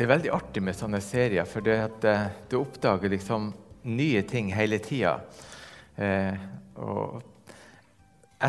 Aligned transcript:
Det 0.00 0.06
er 0.06 0.14
veldig 0.14 0.30
artig 0.32 0.60
med 0.64 0.72
sånne 0.72 0.98
serier, 1.04 1.44
for 1.44 1.66
eh, 1.68 2.22
du 2.48 2.54
oppdager 2.56 3.12
liksom 3.12 3.50
nye 3.92 4.22
ting 4.24 4.46
hele 4.56 4.78
tida. 4.80 5.10
Eh, 6.00 6.38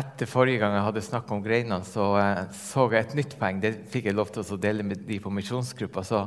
etter 0.00 0.30
forrige 0.30 0.62
gang 0.62 0.78
jeg 0.78 0.86
hadde 0.86 1.02
snakket 1.04 1.34
om 1.36 1.42
greinene, 1.44 1.84
så 1.84 2.06
eh, 2.22 2.40
så 2.56 2.86
jeg 2.94 3.04
et 3.04 3.12
nytt 3.18 3.36
poeng. 3.36 3.60
Det 3.60 3.74
fikk 3.92 4.08
jeg 4.08 4.16
lov 4.16 4.32
til 4.32 4.40
å 4.46 4.58
dele 4.64 4.86
med 4.94 5.04
de 5.04 5.18
på 5.20 5.34
misjonsgruppa. 5.36 6.06
Så 6.08 6.22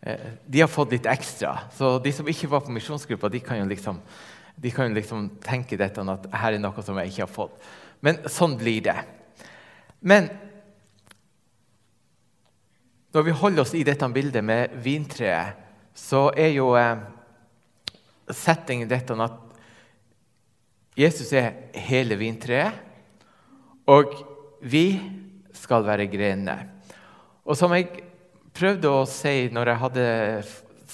eh, 0.00 0.24
de 0.48 0.64
har 0.64 0.72
fått 0.72 0.96
litt 0.96 1.10
ekstra. 1.12 1.52
Så 1.76 1.98
de 2.00 2.16
som 2.16 2.32
ikke 2.32 2.48
var 2.54 2.64
på 2.64 2.72
misjonsgruppa, 2.72 3.28
de 3.28 3.44
kan 3.44 3.60
jo 3.60 3.68
liksom, 3.68 4.00
kan 4.70 4.88
jo 4.88 4.96
liksom 5.02 5.28
tenke 5.44 5.76
dette 5.76 6.08
at 6.16 6.30
her 6.32 6.56
er 6.56 6.64
noe 6.64 6.88
som 6.88 6.96
jeg 7.02 7.12
ikke 7.12 7.26
har 7.26 7.34
fått. 7.36 7.60
Men 8.00 8.24
sånn 8.24 8.56
blir 8.56 8.88
det. 8.88 8.96
Men 10.00 10.32
når 13.16 13.24
vi 13.24 13.32
holder 13.32 13.64
oss 13.64 13.72
i 13.72 13.84
dette 13.86 14.06
bildet 14.12 14.44
med 14.44 14.74
vintreet, 14.84 15.56
så 15.96 16.26
er 16.36 16.50
jo 16.52 16.74
eh, 16.76 16.98
settingen 18.28 18.90
dette 18.90 19.14
at 19.24 19.38
Jesus 21.00 21.30
er 21.32 21.54
hele 21.86 22.18
vintreet, 22.20 22.76
og 23.88 24.12
vi 24.60 24.98
skal 25.56 25.86
være 25.86 26.08
grenene. 26.12 26.58
Og 27.48 27.56
som 27.56 27.72
jeg 27.72 28.02
prøvde 28.56 28.92
å 28.92 29.06
si 29.08 29.48
når 29.54 29.70
jeg 29.70 29.82
hadde 29.84 30.04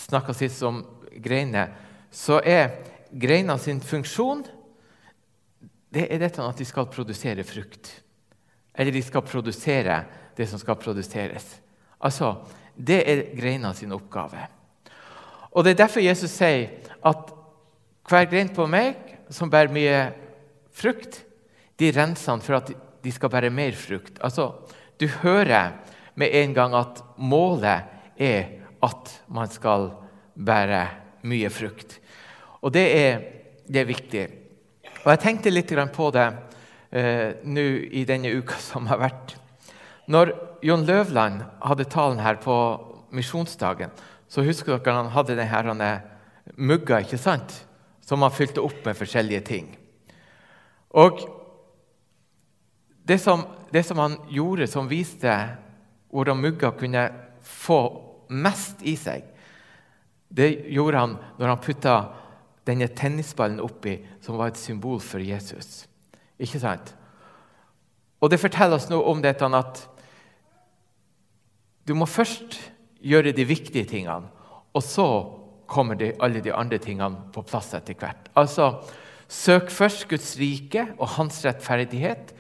snakka 0.05 0.37
sist 0.37 0.63
om 0.69 0.79
greiner, 1.25 1.75
så 2.15 2.39
er 2.39 2.71
greina 3.11 3.59
sin 3.59 3.83
funksjon 3.83 4.45
det 5.93 6.07
er 6.07 6.23
dette 6.23 6.47
at 6.47 6.63
de 6.63 6.65
skal 6.71 6.87
produsere 6.87 7.43
frukt. 7.45 7.91
Eller 8.79 8.95
de 8.95 9.03
skal 9.05 9.27
produsere 9.27 9.99
det 10.39 10.47
som 10.49 10.63
skal 10.63 10.79
produseres. 10.81 11.51
Altså, 12.03 12.37
Det 12.75 13.03
er 13.07 13.37
greina 13.37 13.73
sin 13.75 13.93
oppgave. 13.93 14.49
Og 15.53 15.65
Det 15.65 15.71
er 15.71 15.85
derfor 15.85 16.01
Jesus 16.01 16.31
sier 16.31 16.71
at 17.05 17.33
hver 18.09 18.25
grein 18.31 18.49
på 18.49 18.67
meg 18.67 18.97
som 19.31 19.51
bærer 19.51 19.73
mye 19.73 20.13
frukt, 20.73 21.23
de 21.79 21.91
renser 21.93 22.33
han 22.33 22.41
for 22.41 22.57
at 22.57 22.73
de 23.03 23.13
skal 23.13 23.31
bære 23.31 23.51
mer 23.51 23.73
frukt. 23.73 24.19
Altså, 24.21 24.53
Du 24.99 25.07
hører 25.07 25.73
med 26.15 26.29
en 26.33 26.55
gang 26.55 26.75
at 26.75 27.03
målet 27.17 27.83
er 28.19 28.45
at 28.83 29.23
man 29.29 29.49
skal 29.49 29.91
bære 30.35 30.89
mye 31.23 31.51
frukt. 31.51 32.01
Og 32.63 32.73
det 32.73 32.87
er, 32.97 33.21
det 33.67 33.81
er 33.81 33.89
viktig. 33.89 34.29
Og 35.05 35.11
Jeg 35.11 35.19
tenkte 35.19 35.51
litt 35.51 35.73
på 35.93 36.11
det 36.15 36.29
eh, 36.93 37.35
nå 37.43 37.67
i 37.91 38.05
denne 38.05 38.31
uka 38.31 38.59
som 38.59 38.87
har 38.87 38.99
vært. 38.99 39.37
Når 40.07 40.52
Jon 40.63 40.87
Løvland 40.87 41.43
hadde 41.63 41.89
talen 41.91 42.23
her 42.23 42.39
på 42.43 42.55
misjonsdagen, 43.13 43.91
så 44.31 44.45
husker 44.47 44.79
dere 44.79 45.03
han 45.03 45.13
hadde 45.13 45.37
denne 45.37 45.93
mugga 46.57 47.03
ikke 47.03 47.21
sant? 47.21 47.65
som 48.03 48.25
han 48.27 48.35
fylte 48.35 48.61
opp 48.61 48.81
med 48.83 48.99
forskjellige 48.99 49.41
ting. 49.47 49.69
Og 50.99 51.21
det 53.07 53.21
som, 53.23 53.45
det 53.73 53.85
som 53.87 54.01
han 54.03 54.17
gjorde, 54.31 54.67
som 54.67 54.91
viste 54.91 55.31
hvordan 56.11 56.41
mugga 56.43 56.73
kunne 56.77 57.05
få 57.47 57.79
mest 58.35 58.83
i 58.83 58.97
seg, 58.99 59.23
det 60.29 60.51
gjorde 60.75 60.99
han 60.99 61.15
når 61.39 61.53
han 61.53 61.63
putta 61.63 61.95
denne 62.67 62.89
tennisballen 62.91 63.63
oppi, 63.63 63.97
som 64.23 64.39
var 64.39 64.53
et 64.53 64.61
symbol 64.61 65.01
for 65.03 65.23
Jesus. 65.23 65.87
Ikke 66.43 66.61
sant? 66.63 66.95
Og 68.23 68.31
Det 68.31 68.41
forteller 68.41 68.79
oss 68.79 68.91
noe 68.91 69.07
om 69.11 69.23
dette 69.23 69.47
at 69.47 69.87
du 71.89 71.95
må 71.99 72.07
først 72.07 72.59
gjøre 73.03 73.35
de 73.35 73.47
viktige 73.47 73.87
tingene, 73.89 74.31
og 74.73 74.83
så 74.87 75.07
kommer 75.73 75.97
de, 75.99 76.13
alle 76.23 76.43
de 76.45 76.53
andre 76.55 76.79
tingene 76.83 77.31
på 77.33 77.45
plass 77.47 77.73
etter 77.75 77.97
hvert. 77.99 78.29
Altså, 78.39 78.77
Søk 79.33 79.71
først 79.73 80.05
Guds 80.11 80.35
rike 80.37 80.85
og 80.99 81.09
hans 81.15 81.39
rettferdighet, 81.47 82.35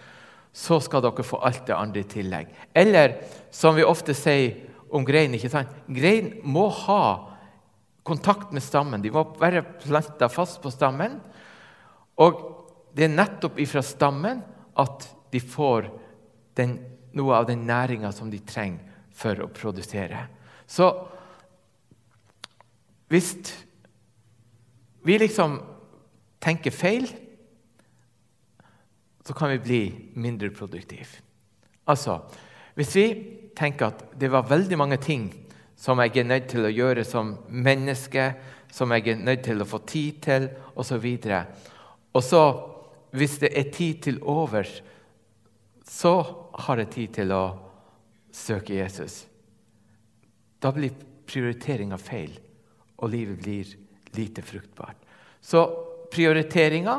så 0.52 0.76
skal 0.84 1.00
dere 1.00 1.24
få 1.24 1.38
alt 1.40 1.62
det 1.64 1.72
andre 1.72 2.02
i 2.02 2.08
tillegg. 2.08 2.50
Eller 2.76 3.14
som 3.54 3.78
vi 3.78 3.86
ofte 3.86 4.12
sier 4.12 4.58
om 4.92 5.06
grein, 5.08 5.32
ikke 5.32 5.48
sant? 5.48 5.72
grein 5.88 6.34
må 6.44 6.66
ha 6.82 7.04
kontakt 8.04 8.52
med 8.52 8.60
stammen. 8.60 9.00
De 9.00 9.12
må 9.14 9.24
være 9.40 9.64
planta 9.80 10.28
fast 10.28 10.60
på 10.60 10.72
stammen. 10.74 11.16
Og 12.20 12.44
det 12.92 13.06
er 13.06 13.16
nettopp 13.16 13.56
ifra 13.64 13.80
stammen 13.80 14.44
at 14.76 15.08
de 15.32 15.40
får 15.40 15.88
den, 16.60 16.76
noe 17.16 17.40
av 17.40 17.48
den 17.48 17.64
næringa 17.64 18.12
som 18.12 18.28
de 18.28 18.42
trenger 18.44 18.91
for 19.14 19.44
å 19.44 19.50
produsere. 19.52 20.26
Så 20.66 20.88
hvis 23.12 23.34
vi 25.04 25.18
liksom 25.18 25.58
tenker 26.42 26.74
feil, 26.74 27.06
så 29.22 29.34
kan 29.36 29.52
vi 29.52 29.58
bli 29.58 29.82
mindre 30.14 30.50
produktive. 30.50 31.20
Altså, 31.86 32.18
hvis 32.74 32.94
vi 32.96 33.06
tenker 33.56 33.92
at 33.92 34.04
det 34.18 34.30
var 34.32 34.48
veldig 34.48 34.78
mange 34.78 34.98
ting 35.02 35.28
som 35.76 36.00
jeg 36.00 36.16
er 36.22 36.28
nødt 36.30 36.48
til 36.50 36.66
å 36.66 36.72
gjøre 36.72 37.04
som 37.04 37.34
menneske, 37.48 38.32
som 38.72 38.92
jeg 38.94 39.12
er 39.12 39.20
nødt 39.20 39.44
til 39.44 39.62
å 39.62 39.68
få 39.68 39.82
tid 39.86 40.22
til, 40.24 40.48
osv. 40.78 41.06
Og 42.14 42.22
så, 42.24 42.42
hvis 43.12 43.36
det 43.42 43.50
er 43.58 43.72
tid 43.74 44.02
til 44.06 44.22
overs, 44.22 44.80
så 45.84 46.14
har 46.64 46.80
jeg 46.80 46.92
tid 46.94 47.14
til 47.18 47.34
å 47.34 47.44
søke 48.32 48.78
Jesus. 48.78 49.22
Da 50.62 50.72
blir 50.72 50.94
prioriteringa 51.28 51.98
feil, 52.00 52.34
og 52.98 53.10
livet 53.12 53.40
blir 53.42 53.72
lite 54.16 54.44
fruktbart. 54.44 54.98
Så 55.42 55.64
prioriteringa 56.12 56.98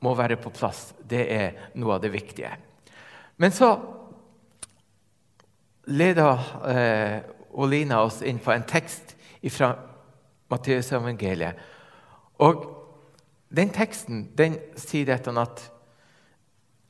må 0.00 0.14
være 0.16 0.38
på 0.40 0.52
plass. 0.54 0.90
Det 1.00 1.24
er 1.32 1.70
noe 1.80 1.96
av 1.96 2.04
det 2.04 2.12
viktige. 2.14 2.52
Men 3.40 3.52
så 3.52 3.70
leder 5.90 6.44
eh, 6.70 7.16
Olina 7.60 8.02
oss 8.04 8.20
inn 8.22 8.38
på 8.38 8.52
en 8.54 8.66
tekst 8.68 9.16
fra 9.50 9.72
Matteusevangeliet. 10.50 11.56
Og 12.44 12.66
den 13.50 13.72
teksten 13.74 14.28
den 14.38 14.58
sier 14.78 15.08
dette 15.08 15.34
at 15.40 15.64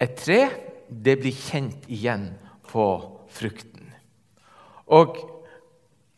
et 0.01 0.19
tre 0.19 0.41
det 0.91 1.17
blir 1.23 1.37
kjent 1.37 1.87
igjen 1.93 2.33
på 2.67 2.85
frukten. 3.31 3.70
Og 4.91 5.19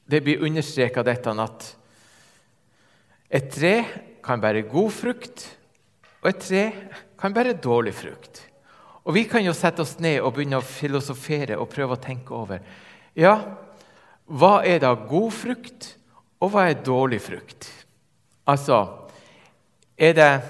det 0.08 0.22
blir 0.24 0.44
understreka 0.44 1.04
dette 1.06 1.32
at 1.44 1.68
et 3.32 3.48
tre 3.52 3.74
kan 4.24 4.40
bære 4.40 4.66
god 4.68 4.90
frukt, 4.92 5.44
og 6.22 6.30
et 6.30 6.42
tre 6.44 6.64
kan 7.18 7.34
bære 7.34 7.56
dårlig 7.60 7.94
frukt. 7.96 8.42
Og 9.04 9.14
Vi 9.14 9.24
kan 9.24 9.44
jo 9.44 9.52
sette 9.52 9.82
oss 9.82 9.98
ned 9.98 10.20
og 10.20 10.34
begynne 10.34 10.60
å 10.60 10.64
filosofere 10.64 11.58
og 11.58 11.70
prøve 11.72 11.96
å 11.96 12.02
tenke 12.02 12.34
over. 12.36 12.60
Ja, 13.18 13.56
hva 14.26 14.62
er 14.64 14.78
da 14.84 14.94
god 14.94 15.32
frukt, 15.34 15.96
og 16.40 16.52
hva 16.52 16.68
er 16.68 16.84
dårlig 16.84 17.20
frukt? 17.22 17.70
Altså 18.46 18.98
Er 19.98 20.14
det 20.16 20.40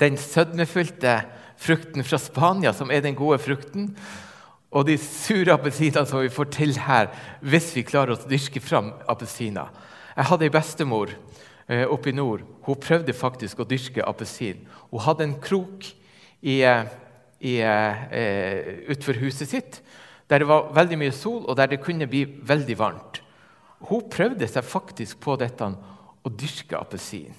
den 0.00 0.16
sødmefylte 0.16 1.24
frukten 1.56 2.04
fra 2.04 2.18
Spania 2.18 2.72
som 2.72 2.90
er 2.90 3.02
den 3.04 3.16
gode 3.18 3.38
frukten? 3.38 3.90
Og 4.74 4.86
de 4.88 4.96
sure 4.98 5.54
appelsinene 5.54 6.06
som 6.08 6.22
vi 6.24 6.32
får 6.34 6.50
til 6.54 6.74
her, 6.82 7.10
hvis 7.46 7.70
vi 7.76 7.86
klarer 7.86 8.16
å 8.16 8.28
dyrke 8.28 8.62
fram 8.62 8.90
appelsiner. 9.10 9.70
Jeg 10.14 10.28
hadde 10.30 10.46
ei 10.46 10.54
bestemor 10.54 11.12
eh, 11.68 11.84
oppe 11.86 12.10
i 12.10 12.16
nord. 12.16 12.42
Hun 12.66 12.80
prøvde 12.82 13.14
faktisk 13.14 13.62
å 13.62 13.68
dyrke 13.68 14.02
appelsin. 14.06 14.64
Hun 14.90 15.04
hadde 15.06 15.28
en 15.28 15.36
krok 15.42 15.86
i, 16.42 16.58
i, 16.60 17.54
eh, 17.62 19.14
huset 19.20 19.50
sitt 19.50 19.80
der 20.30 20.40
det 20.40 20.48
var 20.48 20.70
veldig 20.72 20.96
mye 20.98 21.12
sol, 21.12 21.42
og 21.44 21.56
der 21.58 21.68
det 21.74 21.82
kunne 21.84 22.08
bli 22.08 22.24
veldig 22.24 22.78
varmt. 22.80 23.20
Hun 23.90 24.06
prøvde 24.10 24.48
seg 24.48 24.64
faktisk 24.64 25.20
på 25.20 25.36
dette 25.36 25.66
å 26.24 26.32
dyrke 26.32 26.78
appelsin. 26.80 27.34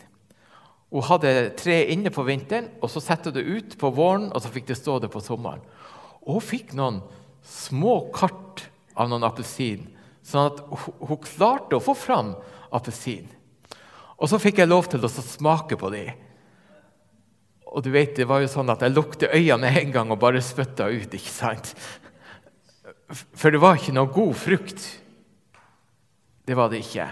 Hun 0.94 1.08
hadde 1.10 1.32
tre 1.58 1.80
inne 1.92 2.14
på 2.14 2.24
vinteren, 2.24 2.70
og 2.80 2.92
så 2.94 3.02
satte 3.02 3.32
hun 3.32 3.40
det 3.40 3.48
ut 3.50 3.78
på 3.82 3.90
våren, 3.90 4.30
og 4.30 4.44
så 4.44 4.52
fikk 4.54 4.70
det 4.70 4.78
stå 4.78 5.00
det 5.02 5.10
på 5.12 5.24
sommeren. 5.24 5.64
Og 6.26 6.38
hun 6.38 6.46
fikk 6.46 6.76
noen 6.78 7.02
små 7.46 8.10
kart 8.16 8.66
av 8.96 9.10
noen 9.12 9.26
appelsin, 9.28 9.86
sånn 10.26 10.50
at 10.50 10.62
hun 10.66 11.22
klarte 11.24 11.78
å 11.78 11.84
få 11.84 11.96
fram 11.98 12.34
appelsin. 12.74 13.28
Og 14.16 14.32
så 14.32 14.40
fikk 14.42 14.62
jeg 14.62 14.72
lov 14.72 14.88
til 14.90 15.04
å 15.04 15.12
smake 15.12 15.78
på 15.80 15.92
dem. 15.94 16.14
Og 17.76 17.84
du 17.84 17.92
vet, 17.92 18.16
det 18.16 18.28
var 18.30 18.40
jo 18.40 18.48
sånn 18.48 18.72
at 18.72 18.86
Jeg 18.86 18.96
lukte 18.96 19.28
øynene 19.28 19.68
med 19.68 19.82
en 19.82 19.92
gang 19.92 20.12
og 20.14 20.22
bare 20.22 20.42
spytta 20.42 20.88
ut. 20.88 21.12
ikke 21.14 21.34
sant? 21.34 21.74
For 23.12 23.52
det 23.52 23.60
var 23.60 23.76
ikke 23.76 23.96
noe 23.96 24.08
god 24.08 24.34
frukt. 24.40 24.86
Det 26.46 26.56
var 26.56 26.72
det 26.72 26.80
ikke. 26.86 27.10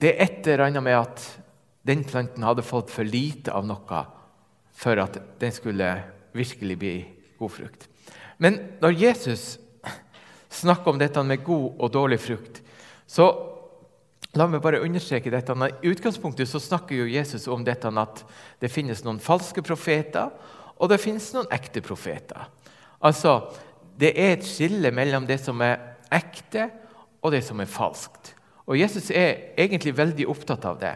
Det 0.00 0.14
er 0.14 0.22
et 0.24 0.46
eller 0.46 0.68
annet 0.68 0.86
med 0.86 0.96
at 0.96 1.26
den 1.84 2.04
planten 2.04 2.44
hadde 2.46 2.64
fått 2.64 2.92
for 2.92 3.04
lite 3.04 3.52
av 3.52 3.66
noe 3.68 4.04
for 4.80 4.96
at 5.02 5.18
den 5.40 5.52
skulle 5.52 5.90
virkelig 6.36 6.78
bli 6.78 6.94
god 7.38 7.52
frukt. 7.52 7.86
Men 8.38 8.58
når 8.80 8.96
Jesus 8.96 9.44
snakker 10.50 10.92
om 10.92 10.98
dette 11.00 11.22
med 11.22 11.44
god 11.44 11.78
og 11.78 11.92
dårlig 11.92 12.20
frukt, 12.22 12.60
så 13.06 13.26
la 14.38 14.46
meg 14.46 14.62
bare 14.62 14.82
understreke 14.84 15.32
dette. 15.32 15.54
I 15.54 15.90
utgangspunktet 15.90 16.48
så 16.48 16.60
snakker 16.62 17.02
jo 17.02 17.10
Jesus 17.10 17.48
om 17.50 17.64
dette 17.66 17.90
at 17.90 18.22
det 18.62 18.72
finnes 18.72 19.02
noen 19.04 19.20
falske 19.22 19.62
profeter, 19.66 20.30
og 20.80 20.88
det 20.88 21.00
finnes 21.02 21.26
noen 21.34 21.50
ekte 21.52 21.82
profeter. 21.84 22.48
Altså, 23.00 23.52
Det 24.00 24.14
er 24.16 24.30
et 24.32 24.44
skille 24.48 24.88
mellom 24.96 25.26
det 25.28 25.36
som 25.42 25.60
er 25.60 25.76
ekte, 26.10 26.70
og 27.20 27.34
det 27.34 27.42
som 27.44 27.60
er 27.60 27.68
falskt. 27.68 28.32
Og 28.64 28.78
Jesus 28.78 29.10
er 29.10 29.52
egentlig 29.60 29.92
veldig 29.92 30.24
opptatt 30.30 30.64
av 30.64 30.78
det. 30.80 30.94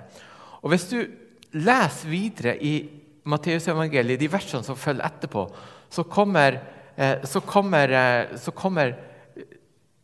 Og 0.63 0.71
Hvis 0.73 0.89
du 0.89 1.05
leser 1.53 2.09
videre 2.09 2.57
i 2.57 3.04
Matteusevangeliet, 3.25 4.21
de 4.21 4.29
versene 4.33 4.67
som 4.67 4.77
følger 4.77 5.07
etterpå, 5.07 5.47
så 5.91 6.05
kommer, 6.05 6.61
eh, 6.97 7.25
så, 7.25 7.41
kommer, 7.41 7.89
eh, 7.89 8.37
så 8.37 8.53
kommer, 8.53 8.97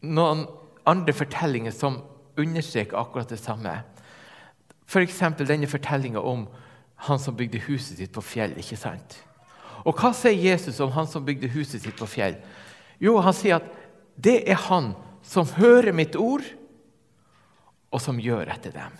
noen 0.00 0.46
andre 0.88 1.12
fortellinger 1.12 1.74
som 1.76 2.00
understreker 2.40 2.96
akkurat 2.96 3.28
det 3.28 3.38
samme. 3.38 3.82
F.eks. 4.88 5.20
denne 5.44 5.68
fortellinga 5.68 6.20
om 6.20 6.46
han 7.06 7.18
som 7.18 7.36
bygde 7.36 7.60
huset 7.68 7.98
sitt 7.98 8.12
på 8.12 8.24
fjell. 8.24 8.56
ikke 8.58 8.76
sant? 8.76 9.18
Og 9.84 9.96
hva 9.96 10.12
sier 10.16 10.36
Jesus 10.36 10.80
om 10.80 10.90
han 10.92 11.06
som 11.08 11.24
bygde 11.24 11.52
huset 11.52 11.82
sitt 11.82 11.96
på 11.96 12.08
fjell? 12.08 12.36
Jo, 13.00 13.18
han 13.24 13.36
sier 13.36 13.60
at 13.60 13.68
det 14.20 14.42
er 14.50 14.58
han 14.68 14.92
som 15.24 15.48
hører 15.56 15.92
mitt 15.96 16.16
ord, 16.16 16.44
og 17.90 18.02
som 18.02 18.20
gjør 18.22 18.50
etter 18.52 18.74
dem. 18.74 18.92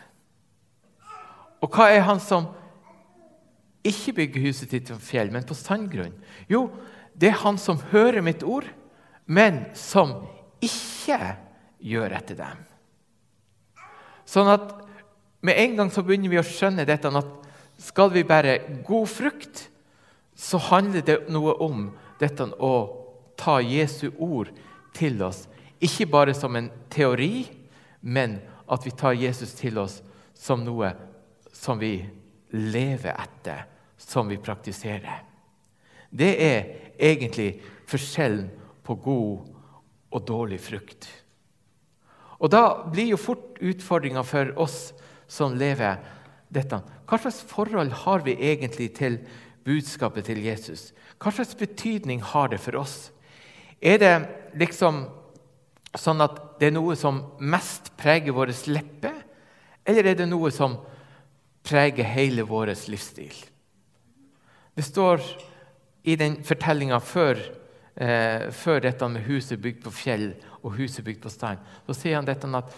Og 1.60 1.68
hva 1.70 1.90
er 1.92 2.02
han 2.08 2.20
som 2.22 2.48
ikke 3.86 4.14
bygge 4.18 4.42
huset 4.44 4.72
ditt 4.74 4.90
på 4.90 4.98
fjell, 5.02 5.30
men 5.32 5.46
på 5.46 5.56
sandgrunn? 5.56 6.16
Jo, 6.50 6.66
det 7.16 7.32
er 7.32 7.42
han 7.42 7.58
som 7.60 7.80
hører 7.92 8.24
mitt 8.24 8.44
ord, 8.44 8.66
men 9.26 9.64
som 9.78 10.18
ikke 10.60 11.18
gjør 11.80 12.16
etter 12.18 12.38
dem. 12.38 12.64
Sånn 14.28 14.50
at 14.52 14.72
med 15.40 15.56
en 15.56 15.76
gang 15.78 15.92
så 15.92 16.04
begynner 16.04 16.32
vi 16.32 16.40
å 16.40 16.46
skjønne 16.46 16.84
dette 16.88 17.08
at 17.08 17.36
skal 17.80 18.12
vi 18.12 18.26
bære 18.28 18.82
god 18.84 19.08
frukt, 19.08 19.62
så 20.36 20.60
handler 20.70 21.04
det 21.04 21.18
noe 21.32 21.54
om 21.64 21.88
dette 22.20 22.44
å 22.60 22.74
ta 23.40 23.58
Jesu 23.64 24.10
ord 24.18 24.50
til 24.96 25.20
oss. 25.24 25.46
Ikke 25.80 26.08
bare 26.10 26.34
som 26.36 26.56
en 26.56 26.68
teori, 26.92 27.46
men 28.00 28.38
at 28.70 28.84
vi 28.84 28.92
tar 28.92 29.16
Jesus 29.16 29.54
til 29.56 29.80
oss 29.80 30.00
som 30.36 30.64
noe 30.64 30.92
som 31.52 31.80
vi 31.80 31.98
lever 32.52 33.16
etter, 33.16 33.64
som 34.00 34.28
vi 34.28 34.40
praktiserer. 34.40 35.22
Det 36.10 36.30
er 36.42 36.70
egentlig 36.98 37.60
forskjellen 37.90 38.48
på 38.86 38.96
god 39.04 39.50
og 40.10 40.24
dårlig 40.26 40.58
frukt. 40.60 41.06
Og 42.40 42.50
Da 42.50 42.88
blir 42.88 43.12
jo 43.12 43.20
fort 43.20 43.60
utfordringa 43.60 44.24
for 44.24 44.50
oss 44.58 44.92
som 45.28 45.54
lever 45.54 46.00
dette 46.50 46.80
Hva 47.06 47.18
slags 47.18 47.42
forhold 47.46 47.92
har 48.04 48.24
vi 48.24 48.34
egentlig 48.34 48.94
til 48.96 49.20
budskapet 49.64 50.24
til 50.24 50.42
Jesus? 50.42 50.92
Hva 51.18 51.30
slags 51.30 51.54
betydning 51.54 52.22
har 52.22 52.48
det 52.48 52.60
for 52.60 52.80
oss? 52.80 53.12
Er 53.82 53.98
det 53.98 54.14
liksom 54.54 55.04
sånn 55.98 56.22
at 56.22 56.38
det 56.60 56.70
er 56.70 56.76
noe 56.76 56.94
som 56.98 57.22
mest 57.40 57.90
preger 57.98 58.34
våre 58.36 58.54
lepper, 58.70 59.16
eller 59.86 60.06
er 60.06 60.18
det 60.20 60.28
noe 60.30 60.50
som 60.54 60.76
preger 61.66 62.06
hele 62.06 62.44
vår 62.46 62.74
livsstil. 62.90 63.34
Det 64.80 64.86
står 64.86 65.20
i 66.08 66.14
den 66.16 66.38
fortellinga 66.40 66.96
før, 67.04 67.36
eh, 68.00 68.46
før, 68.48 68.78
dette 68.80 69.08
med 69.12 69.26
huset 69.26 69.60
bygd 69.60 69.82
på 69.84 69.90
fjell 69.92 70.30
og 70.62 70.72
huset 70.78 71.04
bygd 71.04 71.20
på 71.20 71.28
stein. 71.28 71.60
Så 71.84 71.98
sier 71.98 72.16
han 72.16 72.24
dette 72.24 72.48
at 72.56 72.72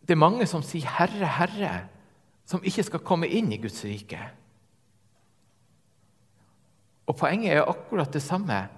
det 0.00 0.14
er 0.14 0.22
mange 0.22 0.46
som 0.46 0.62
sier 0.62 0.88
'Herre, 0.88 1.26
Herre', 1.26 1.88
som 2.46 2.64
ikke 2.64 2.82
skal 2.82 3.04
komme 3.04 3.28
inn 3.28 3.52
i 3.52 3.60
Guds 3.60 3.84
rike. 3.84 4.18
Og 7.06 7.16
Poenget 7.16 7.52
er 7.52 7.68
akkurat 7.68 8.12
det 8.12 8.22
samme. 8.22 8.68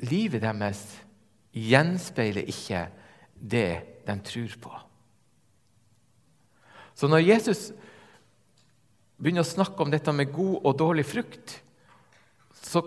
Livet 0.00 0.42
deres 0.42 1.04
gjenspeiler 1.54 2.42
ikke 2.42 2.88
det 3.50 3.82
de 4.06 4.20
tror 4.24 4.58
på. 4.60 4.91
Så 6.94 7.08
når 7.08 7.24
Jesus 7.24 7.70
begynner 9.16 9.44
å 9.44 9.48
snakke 9.48 9.84
om 9.84 9.92
dette 9.92 10.12
med 10.14 10.32
god 10.34 10.60
og 10.62 10.78
dårlig 10.80 11.06
frukt, 11.06 11.56
så 12.62 12.82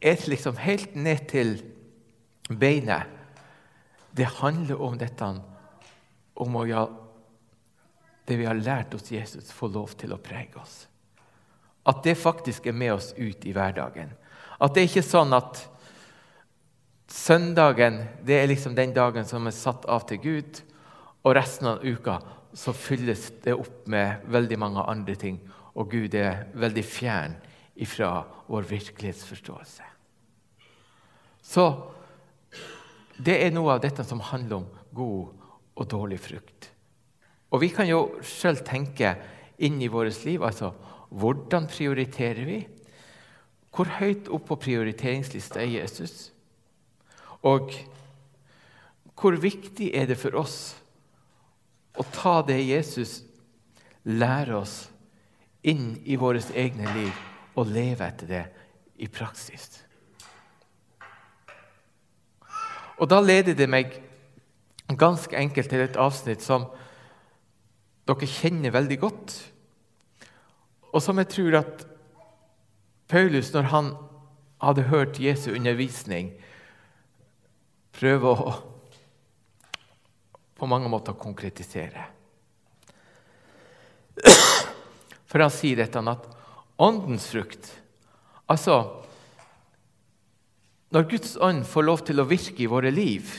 er 0.00 0.16
det 0.20 0.32
liksom 0.32 0.58
helt 0.60 0.96
ned 0.96 1.26
til 1.30 1.56
beinet. 2.48 3.10
Det 4.14 4.28
handler 4.40 4.80
om 4.82 4.98
dette 4.98 5.28
om 6.34 6.56
å 6.56 6.64
ja, 6.68 6.84
det 8.24 8.36
vi 8.40 8.46
har 8.48 8.58
lært 8.58 8.94
hos 8.96 9.10
Jesus, 9.12 9.52
få 9.52 9.68
lov 9.72 9.94
til 9.98 10.14
å 10.14 10.20
prege 10.22 10.60
oss. 10.60 10.84
At 11.84 12.02
det 12.04 12.16
faktisk 12.16 12.66
er 12.66 12.76
med 12.76 12.94
oss 12.94 13.12
ut 13.16 13.44
i 13.44 13.52
hverdagen. 13.52 14.12
At 14.58 14.74
det 14.74 14.84
er 14.84 14.90
ikke 14.90 15.06
sånn 15.06 15.34
at 15.36 15.66
Søndagen 17.14 17.98
det 18.24 18.38
er 18.40 18.48
liksom 18.48 18.72
den 18.74 18.94
dagen 18.96 19.26
som 19.28 19.44
er 19.46 19.54
satt 19.54 19.84
av 19.90 20.06
til 20.08 20.22
Gud. 20.22 20.60
Og 21.24 21.34
resten 21.36 21.70
av 21.70 21.84
uka 21.84 22.18
så 22.54 22.74
fylles 22.76 23.30
det 23.44 23.56
opp 23.56 23.88
med 23.90 24.26
veldig 24.30 24.58
mange 24.60 24.84
andre 24.86 25.16
ting. 25.18 25.40
Og 25.74 25.90
Gud 25.90 26.14
er 26.14 26.46
veldig 26.54 26.84
fjern 26.86 27.34
ifra 27.74 28.22
vår 28.46 28.68
virkelighetsforståelse. 28.70 29.88
Så 31.44 31.64
det 33.16 33.38
er 33.40 33.54
noe 33.54 33.74
av 33.74 33.82
dette 33.82 34.04
som 34.06 34.22
handler 34.22 34.62
om 34.62 34.68
god 34.94 35.32
og 35.74 35.88
dårlig 35.90 36.20
frukt. 36.22 36.70
Og 37.50 37.62
vi 37.62 37.70
kan 37.74 37.88
jo 37.88 38.20
sjøl 38.26 38.60
tenke 38.66 39.14
inn 39.62 39.80
i 39.82 39.90
vårt 39.90 40.24
liv. 40.26 40.42
altså 40.42 40.72
Hvordan 41.10 41.66
prioriterer 41.70 42.44
vi? 42.44 42.60
Hvor 43.74 43.90
høyt 43.98 44.28
opp 44.30 44.48
på 44.48 44.60
prioriteringslista 44.68 45.62
er 45.62 45.80
Jesus? 45.80 46.30
Og 47.42 47.72
hvor 49.14 49.36
viktig 49.38 49.90
er 49.94 50.06
det 50.10 50.18
for 50.18 50.34
oss 50.38 50.74
å 51.94 52.04
ta 52.14 52.40
det 52.46 52.58
Jesus 52.62 53.22
lærer 54.04 54.56
oss, 54.58 54.76
inn 55.64 55.94
i 56.04 56.18
vårt 56.20 56.50
egne 56.52 56.90
liv 56.92 57.22
og 57.56 57.70
leve 57.72 58.04
etter 58.04 58.28
det 58.28 58.44
i 59.00 59.08
praksis? 59.08 59.80
Og 62.98 63.08
Da 63.10 63.20
leder 63.20 63.56
det 63.58 63.66
meg 63.70 63.96
ganske 64.98 65.36
enkelt 65.36 65.70
til 65.70 65.82
et 65.82 65.96
avsnitt 65.98 66.44
som 66.44 66.68
dere 68.06 68.28
kjenner 68.28 68.74
veldig 68.74 68.98
godt, 69.00 69.34
og 70.94 71.02
som 71.02 71.18
jeg 71.18 71.30
tror 71.32 71.56
at 71.58 71.86
Paulus, 73.08 73.50
når 73.54 73.70
han 73.72 73.88
hadde 74.62 74.86
hørt 74.88 75.20
Jesu 75.20 75.50
undervisning, 75.52 76.32
prøve 77.92 78.30
å 78.30 78.54
på 80.54 80.68
mange 80.70 80.90
måter 80.90 81.16
konkretisere. 81.18 82.04
For 85.26 85.42
han 85.42 85.50
sier 85.50 85.80
dette 85.80 85.98
at 85.98 86.28
åndens 86.78 87.26
frukt 87.32 87.72
Altså 88.46 88.76
Når 90.94 91.08
Guds 91.10 91.32
ånd 91.42 91.64
får 91.66 91.86
lov 91.88 92.04
til 92.06 92.22
å 92.22 92.28
virke 92.30 92.62
i 92.62 92.70
våre 92.70 92.92
liv 92.94 93.32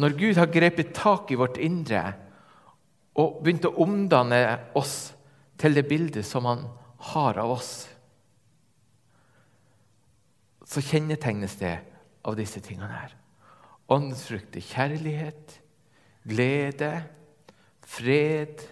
Når 0.00 0.16
Gud 0.16 0.40
har 0.40 0.48
grepet 0.54 0.94
tak 0.96 1.28
i 1.28 1.36
vårt 1.36 1.60
indre 1.60 2.04
og 3.20 3.42
begynt 3.44 3.68
å 3.68 3.76
omdanne 3.84 4.40
oss 4.78 5.10
til 5.60 5.76
det 5.76 5.84
bildet 5.90 6.24
som 6.24 6.46
han 6.48 6.62
har 7.10 7.40
av 7.42 7.52
oss 7.58 7.72
så 10.70 10.80
kjennetegnes 10.86 11.56
det 11.58 11.72
av 12.22 12.36
disse 12.38 12.60
tingene 12.62 12.94
her. 12.94 13.19
Åndens 13.90 14.22
frukt 14.28 14.56
er 14.56 14.62
kjærlighet, 14.62 15.56
glede, 16.28 16.92
fred, 17.86 18.62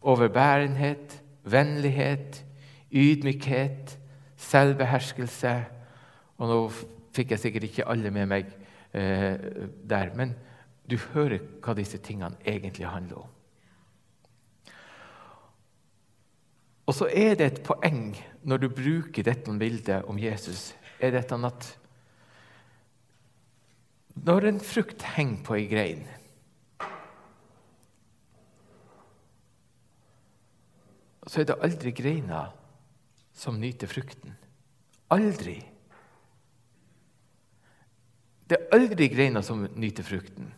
overbærenhet, 0.00 1.22
vennlighet, 1.44 2.44
ydmykhet, 2.92 3.98
selvbeherskelse. 4.36 5.54
Og 6.38 6.48
nå 6.48 6.58
fikk 7.16 7.34
jeg 7.34 7.42
sikkert 7.42 7.68
ikke 7.68 7.88
alle 7.92 8.12
med 8.14 8.28
meg 8.30 8.50
eh, 8.96 9.36
der, 9.88 10.12
men 10.16 10.34
du 10.88 10.96
hører 11.12 11.42
hva 11.60 11.74
disse 11.76 11.98
tingene 11.98 12.38
egentlig 12.46 12.88
handler 12.88 13.26
om. 13.26 13.32
Og 16.86 16.94
så 16.94 17.08
er 17.10 17.34
det 17.34 17.46
et 17.46 17.64
poeng 17.66 18.14
når 18.46 18.62
du 18.62 18.68
bruker 18.70 19.26
dette 19.26 19.52
bildet 19.58 20.06
om 20.06 20.18
Jesus 20.22 20.70
er 21.02 21.16
dette 21.16 21.34
at 21.34 21.66
når 24.24 24.48
en 24.48 24.60
frukt 24.64 25.02
henger 25.16 25.42
på 25.44 25.58
ei 25.58 25.66
grein 25.70 26.06
så 31.26 31.42
er 31.42 31.48
det 31.48 31.58
aldri 31.66 31.92
greina 31.94 32.46
som 33.36 33.58
nyter 33.60 33.90
frukten. 33.90 34.36
Aldri. 35.12 35.58
Det 38.46 38.56
er 38.56 38.76
aldri 38.76 39.08
greina 39.10 39.42
som 39.44 39.66
nyter 39.74 40.06
frukten. 40.06 40.52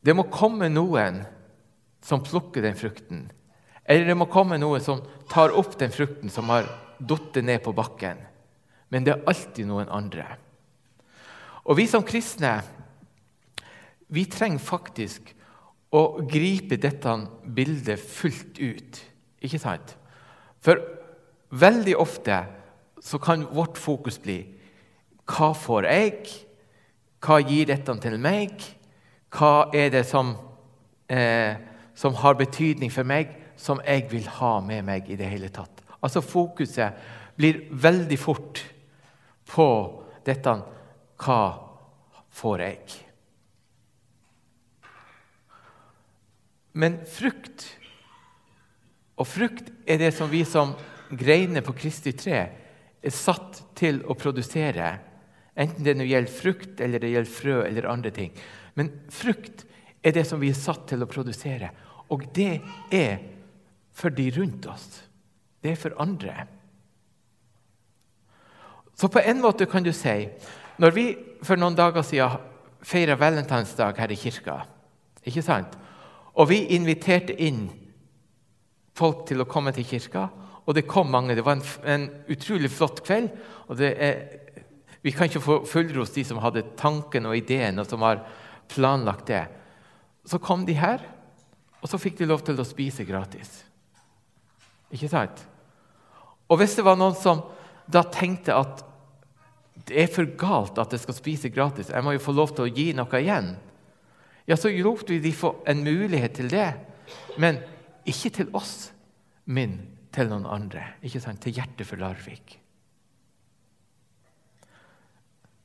Det 0.00 0.14
må 0.16 0.26
komme 0.32 0.68
noen 0.72 1.22
som 2.02 2.24
plukker 2.24 2.64
den 2.64 2.76
frukten. 2.78 3.28
Eller 3.84 4.10
det 4.10 4.18
må 4.18 4.26
komme 4.30 4.58
noen 4.58 4.82
som 4.82 5.02
tar 5.30 5.54
opp 5.56 5.76
den 5.78 5.92
frukten 5.94 6.32
som 6.32 6.50
har 6.50 6.66
falt 7.00 7.38
ned 7.40 7.62
på 7.64 7.72
bakken. 7.72 8.18
Men 8.90 9.06
det 9.06 9.14
er 9.14 9.28
alltid 9.30 9.68
noen 9.70 9.88
andre. 9.88 10.26
Og 11.70 11.78
vi 11.78 11.86
som 11.86 12.02
kristne 12.02 12.58
vi 14.10 14.24
trenger 14.26 14.58
faktisk 14.58 15.28
å 15.94 16.02
gripe 16.26 16.78
dette 16.82 17.12
bildet 17.46 18.02
fullt 18.02 18.58
ut. 18.58 18.98
Ikke 19.42 19.60
sant? 19.62 19.94
For 20.62 20.82
veldig 21.54 21.94
ofte 21.98 22.40
så 23.00 23.20
kan 23.22 23.46
vårt 23.54 23.78
fokus 23.78 24.18
bli 24.22 24.42
hva 25.30 25.52
får 25.54 25.86
jeg? 25.86 26.32
Hva 27.22 27.38
gir 27.44 27.68
dette 27.70 27.94
til 28.02 28.16
meg? 28.18 28.64
Hva 29.30 29.70
er 29.76 29.92
det 29.94 30.02
som, 30.08 30.34
eh, 31.06 31.54
som 31.94 32.14
har 32.14 32.34
betydning 32.34 32.90
for 32.90 33.06
meg, 33.06 33.30
som 33.56 33.80
jeg 33.86 34.08
vil 34.10 34.26
ha 34.26 34.60
med 34.60 34.84
meg 34.84 35.10
i 35.10 35.16
det 35.16 35.30
hele 35.30 35.48
tatt? 35.48 35.82
Altså 36.02 36.20
Fokuset 36.20 36.92
blir 37.36 37.62
veldig 37.70 38.18
fort 38.18 38.64
på 39.46 39.68
dette 40.26 40.58
hva 41.20 41.42
får 42.32 42.64
jeg? 42.64 42.96
Men 46.72 47.00
frukt 47.08 47.66
Og 49.20 49.26
frukt 49.28 49.66
er 49.84 49.98
det 50.00 50.14
som 50.16 50.30
vi 50.32 50.40
som 50.48 50.70
greiner 51.10 51.60
på 51.60 51.74
Kristi 51.76 52.14
tre 52.16 52.38
er 52.40 53.12
satt 53.12 53.58
til 53.76 53.98
å 54.08 54.14
produsere. 54.16 54.86
Enten 55.60 55.84
det 55.84 56.06
gjelder 56.08 56.32
frukt, 56.32 56.80
eller 56.80 57.02
det 57.02 57.10
gjelder 57.12 57.34
frø 57.34 57.56
eller 57.66 57.88
andre 57.90 58.12
ting. 58.16 58.32
Men 58.80 58.88
frukt 59.12 59.66
er 60.00 60.14
det 60.16 60.24
som 60.24 60.40
vi 60.40 60.48
er 60.54 60.56
satt 60.56 60.86
til 60.88 61.04
å 61.04 61.10
produsere. 61.10 61.68
Og 62.08 62.24
det 62.32 62.62
er 62.96 63.20
for 63.92 64.14
de 64.14 64.30
rundt 64.38 64.70
oss. 64.72 64.88
Det 65.60 65.74
er 65.74 65.82
for 65.82 66.00
andre. 66.00 66.46
Så 68.96 69.08
på 69.12 69.20
en 69.20 69.40
måte 69.40 69.68
kan 69.68 69.84
du 69.84 69.92
si 69.96 70.16
Når 70.80 70.94
vi 70.96 71.04
for 71.44 71.60
noen 71.60 71.76
dager 71.76 72.04
siden 72.06 72.40
feira 72.86 73.16
valentinsdag 73.20 73.98
her 74.00 74.12
i 74.12 74.16
kirka, 74.16 74.62
ikke 75.26 75.44
sant? 75.44 75.76
og 76.40 76.48
vi 76.48 76.62
inviterte 76.72 77.34
inn 77.42 77.66
folk 78.96 79.26
til 79.28 79.42
å 79.42 79.48
komme 79.50 79.74
til 79.76 79.84
kirka, 79.84 80.28
og 80.64 80.76
det 80.76 80.86
kom 80.88 81.10
mange 81.10 81.34
Det 81.34 81.44
var 81.44 81.58
en, 81.58 81.64
en 81.84 82.04
utrolig 82.30 82.70
flott 82.70 83.02
kveld. 83.04 83.30
og 83.68 83.80
er, 83.80 84.38
Vi 85.02 85.10
kan 85.10 85.26
ikke 85.26 85.40
få 85.40 85.56
fullros 85.66 86.12
de 86.14 86.24
som 86.24 86.38
hadde 86.38 86.62
tanken 86.76 87.26
og 87.26 87.36
ideen, 87.36 87.78
og 87.78 87.86
som 87.86 88.02
har 88.02 88.22
planlagt 88.68 89.26
det. 89.26 89.46
Så 90.24 90.38
kom 90.38 90.64
de 90.66 90.76
her, 90.78 91.00
og 91.80 91.88
så 91.88 91.98
fikk 91.98 92.18
de 92.18 92.28
lov 92.28 92.44
til 92.44 92.60
å 92.60 92.64
spise 92.64 93.04
gratis. 93.04 93.64
Ikke 94.92 95.08
sant? 95.08 95.42
Og 96.48 96.60
hvis 96.60 96.76
det 96.76 96.84
var 96.84 96.96
noen 96.96 97.16
som 97.18 97.42
da 97.90 98.04
tenkte 98.06 98.54
at 98.54 98.84
det 99.88 99.96
er 100.02 100.12
for 100.12 100.28
galt 100.38 100.78
at 100.82 100.92
jeg 100.92 101.02
skal 101.04 101.16
spise 101.16 101.50
gratis, 101.52 101.90
jeg 101.92 102.04
må 102.04 102.12
jo 102.16 102.22
få 102.22 102.34
lov 102.36 102.54
til 102.54 102.66
å 102.66 102.72
gi 102.72 102.90
noe 102.96 103.20
igjen, 103.20 103.54
ja, 104.50 104.56
så 104.56 104.70
lot 104.82 105.10
vi 105.10 105.20
de 105.22 105.30
få 105.30 105.52
en 105.68 105.84
mulighet 105.84 106.34
til 106.40 106.48
det. 106.50 106.72
Men 107.38 107.60
ikke 108.08 108.32
til 108.34 108.48
oss, 108.56 108.90
men 109.46 109.76
til 110.10 110.30
noen 110.30 110.48
andre. 110.50 110.96
Ikke 111.06 111.22
sant? 111.22 111.42
Til 111.44 111.54
hjertet 111.54 111.86
for 111.86 112.00
Larvik. 112.00 112.56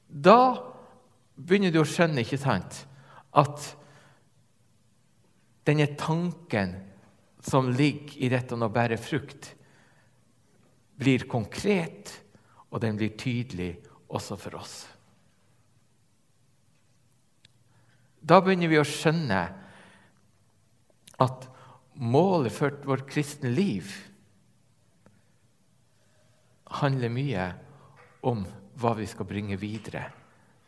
Da 0.06 0.38
begynner 1.36 1.74
du 1.74 1.82
å 1.82 1.88
skjønne 1.88 2.22
ikke 2.22 2.40
sant, 2.40 2.84
at 3.36 3.66
denne 5.66 5.90
tanken 5.98 6.78
som 7.44 7.72
ligger 7.74 8.22
i 8.22 8.30
dette 8.32 8.56
å 8.56 8.70
bære 8.72 9.00
frukt, 9.02 9.50
blir 10.96 11.26
konkret, 11.28 12.14
og 12.70 12.80
den 12.86 12.96
blir 13.00 13.18
tydelig 13.20 13.74
også 14.08 14.38
for 14.40 14.60
oss. 14.60 14.76
Da 18.26 18.40
begynner 18.42 18.72
vi 18.72 18.82
å 18.82 18.88
skjønne 18.88 19.42
at 21.22 21.48
målet 21.96 22.54
for 22.54 22.74
vårt 22.88 23.06
kristne 23.10 23.52
liv 23.54 23.92
handler 26.82 27.14
mye 27.14 27.48
om 28.26 28.44
hva 28.82 28.96
vi 28.98 29.08
skal 29.08 29.30
bringe 29.30 29.58
videre 29.62 30.08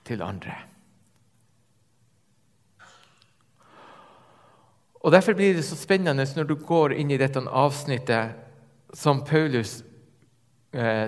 til 0.08 0.22
andre. 0.24 0.56
Og 5.08 5.12
Derfor 5.12 5.34
blir 5.34 5.54
det 5.56 5.66
så 5.66 5.76
spennende 5.80 6.26
når 6.36 6.48
du 6.50 6.56
går 6.68 6.94
inn 7.00 7.12
i 7.12 7.20
dette 7.20 7.40
avsnittet 7.40 8.94
som 8.98 9.24
Paulus 9.26 9.82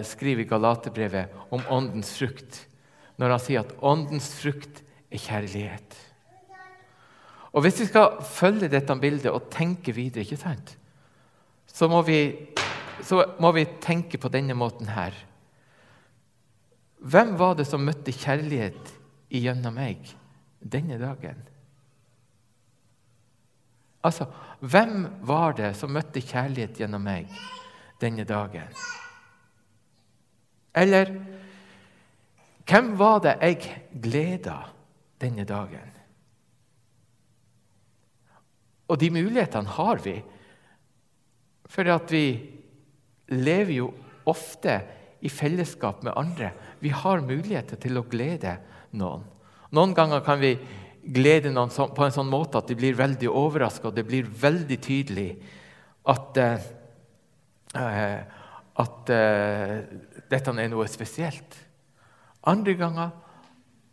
skriver 0.07 0.45
i 0.45 0.49
Galaterbrevet 0.49 1.33
om 1.53 1.63
åndens 1.69 2.13
frukt, 2.17 2.61
når 3.19 3.33
han 3.35 3.41
sier 3.43 3.65
at 3.65 3.73
åndens 3.83 4.29
frukt 4.39 4.83
er 5.11 5.19
kjærlighet. 5.19 5.97
Og 7.51 7.65
Hvis 7.65 7.79
vi 7.81 7.89
skal 7.89 8.21
følge 8.23 8.69
dette 8.69 8.95
bildet 9.01 9.31
og 9.31 9.49
tenke 9.51 9.93
videre, 9.95 10.23
ikke 10.23 10.37
sant? 10.37 10.75
Så, 11.65 11.87
må 11.89 12.01
vi, 12.05 12.19
så 13.01 13.23
må 13.39 13.51
vi 13.55 13.65
tenke 13.81 14.17
på 14.21 14.29
denne 14.29 14.53
måten 14.57 14.89
her. 14.93 15.15
Hvem 16.99 17.37
var 17.39 17.55
det 17.55 17.65
som 17.67 17.83
møtte 17.85 18.13
kjærlighet 18.13 18.93
igjennom 19.29 19.77
meg 19.79 20.03
denne 20.59 20.99
dagen? 21.01 21.39
Altså, 24.03 24.29
hvem 24.59 25.07
var 25.27 25.55
det 25.57 25.73
som 25.79 25.91
møtte 25.91 26.21
kjærlighet 26.23 26.79
gjennom 26.79 27.03
meg 27.03 27.31
denne 27.99 28.23
dagen? 28.27 28.69
Eller 30.75 31.13
hvem 32.69 32.91
var 32.99 33.23
det 33.25 33.38
jeg 33.41 33.71
gleda 34.03 34.59
denne 35.21 35.45
dagen? 35.47 35.95
Og 38.89 38.97
de 38.97 39.09
mulighetene 39.13 39.77
har 39.77 40.01
vi, 40.01 40.15
for 41.69 41.89
at 41.93 42.11
vi 42.13 42.25
lever 43.29 43.75
jo 43.75 43.89
ofte 44.29 44.79
i 45.21 45.29
fellesskap 45.29 46.03
med 46.05 46.17
andre. 46.17 46.51
Vi 46.81 46.89
har 46.93 47.25
muligheter 47.25 47.77
til 47.81 47.99
å 47.99 48.05
glede 48.09 48.55
noen. 48.97 49.25
Noen 49.75 49.93
ganger 49.93 50.23
kan 50.25 50.39
vi 50.41 50.55
glede 51.03 51.51
noen 51.53 51.69
på 51.69 52.05
en 52.05 52.13
sånn 52.13 52.29
måte 52.31 52.59
at 52.59 52.69
de 52.69 52.77
blir 52.77 52.97
veldig 52.97 53.29
overraska, 53.29 53.89
og 53.89 53.97
det 53.97 54.07
blir 54.07 54.29
veldig 54.29 54.79
tydelig 54.81 55.29
at, 56.09 56.39
uh, 57.75 58.19
at 58.83 59.11
uh, 59.13 59.75
dette 60.29 60.53
er 60.53 60.69
noe 60.71 60.88
spesielt. 60.88 61.57
Andre 62.48 62.75
ganger 62.79 63.12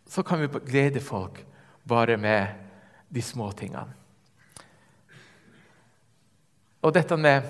så 0.09 0.23
kan 0.23 0.41
vi 0.41 0.61
glede 0.69 1.03
folk 1.03 1.41
bare 1.89 2.17
med 2.17 2.47
de 3.09 3.23
små 3.23 3.51
tingene. 3.57 3.95
Og 6.87 6.95
dette 6.95 7.17
med 7.19 7.47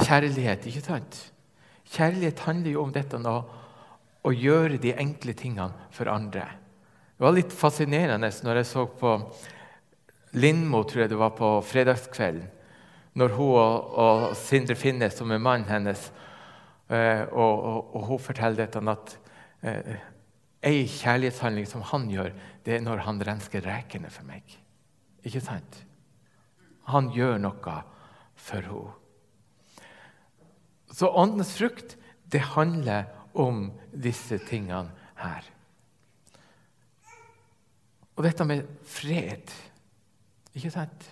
kjærlighet, 0.00 0.66
ikke 0.68 0.84
sant? 0.84 1.16
Kjærlighet 1.90 2.42
handler 2.44 2.74
jo 2.74 2.82
om 2.84 2.92
dette 2.92 3.18
med 3.18 3.56
å 4.20 4.32
gjøre 4.34 4.80
de 4.82 4.92
enkle 5.00 5.32
tingene 5.34 5.88
for 5.94 6.10
andre. 6.12 6.44
Det 7.16 7.24
var 7.24 7.36
litt 7.36 7.54
fascinerende 7.56 8.30
når 8.44 8.60
jeg 8.60 8.68
så 8.68 8.86
på 9.00 9.14
Lindmo, 10.40 10.84
tror 10.84 11.04
jeg 11.04 11.10
det 11.10 11.18
var 11.18 11.32
på 11.34 11.48
fredagskvelden, 11.66 12.46
når 13.18 13.32
hun 13.34 13.48
og, 13.58 13.88
og 13.98 14.26
Sindre 14.38 14.76
Finnes, 14.78 15.16
som 15.18 15.32
er 15.34 15.42
mannen 15.42 15.66
hennes, 15.66 16.04
og, 16.90 17.52
og, 17.62 17.94
og, 17.94 18.06
hun 18.08 18.18
forteller 18.18 18.64
dette 18.64 18.80
at 18.90 19.12
eh, 19.62 20.00
kjærlighetshandling 20.60 21.68
som 21.68 21.84
han 21.86 22.08
gjør, 22.10 22.32
det 22.66 22.74
er 22.76 22.82
når 22.82 23.04
han 23.06 23.22
rensker 23.26 23.62
rekene 23.64 24.10
for 24.10 24.26
meg. 24.26 24.42
Ikke 25.22 25.42
sant? 25.44 25.84
Han 26.90 27.12
gjør 27.14 27.38
noe 27.38 27.76
for 28.40 28.66
henne. 28.66 28.96
Så 30.90 31.06
åndens 31.06 31.54
frukt, 31.54 31.94
det 32.26 32.42
handler 32.56 33.06
om 33.38 33.68
disse 33.94 34.40
tingene 34.48 34.90
her. 35.22 35.46
Og 38.18 38.26
dette 38.26 38.44
med 38.44 38.66
fred 38.84 39.52
Ikke 40.50 40.70
sant? 40.74 41.04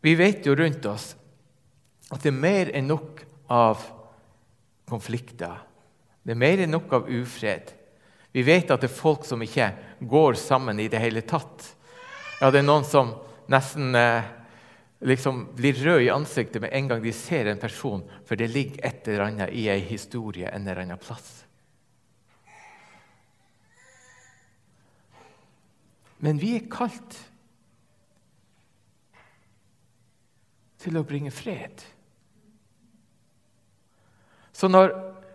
Vi 0.00 0.14
vet 0.14 0.46
jo 0.46 0.54
rundt 0.54 0.86
oss 0.86 1.10
at 2.14 2.22
det 2.22 2.30
er 2.30 2.38
mer 2.38 2.70
enn 2.70 2.86
nok 2.86 3.24
av 3.50 3.82
konflikter. 4.88 5.58
Det 6.22 6.34
er 6.34 6.40
mer 6.40 6.62
enn 6.62 6.74
nok 6.74 6.92
av 6.96 7.10
ufred. 7.10 7.72
Vi 8.34 8.42
vet 8.44 8.70
at 8.70 8.82
det 8.82 8.90
er 8.90 8.98
folk 8.98 9.24
som 9.26 9.42
ikke 9.42 9.70
går 10.00 10.38
sammen 10.40 10.80
i 10.82 10.88
det 10.92 11.00
hele 11.00 11.22
tatt. 11.26 11.72
Ja, 12.40 12.50
det 12.50 12.60
er 12.60 12.66
noen 12.66 12.84
som 12.84 13.14
nesten 13.48 13.94
eh, 13.96 14.26
liksom 15.06 15.46
blir 15.56 15.78
rød 15.84 16.02
i 16.04 16.12
ansiktet 16.12 16.62
med 16.62 16.74
en 16.76 16.90
gang 16.90 17.02
de 17.04 17.14
ser 17.16 17.48
en 17.48 17.60
person, 17.62 18.04
for 18.26 18.36
det 18.36 18.50
ligger 18.52 18.84
et 18.84 19.08
eller 19.08 19.26
annet 19.28 19.54
i 19.56 19.68
ei 19.72 19.80
historie 19.86 20.50
en 20.50 20.66
eller 20.66 20.82
annen 20.84 21.00
plass. 21.00 21.46
Men 26.18 26.40
vi 26.40 26.54
er 26.56 26.70
kalt 26.72 27.18
til 30.80 30.96
å 30.96 31.04
bringe 31.06 31.32
fred. 31.34 31.82
Så 34.56 34.68
når 34.72 34.94